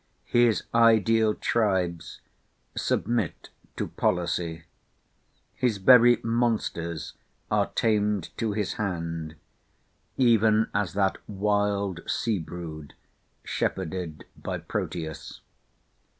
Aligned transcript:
His 0.25 0.63
ideal 0.73 1.35
tribes 1.35 2.21
submit 2.75 3.49
to 3.77 3.85
policy; 3.87 4.63
his 5.53 5.77
very 5.77 6.17
monsters 6.23 7.13
are 7.51 7.67
tamed 7.75 8.35
to 8.37 8.53
his 8.53 8.73
hand, 8.81 9.35
even 10.17 10.71
as 10.73 10.93
that 10.93 11.19
wild 11.29 11.99
sea 12.09 12.39
brood, 12.39 12.95
shepherded 13.43 14.25
by 14.35 14.57
Proteus. 14.57 15.41